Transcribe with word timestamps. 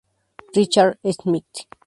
Richard 0.55 0.97
Schmidt. 1.11 1.67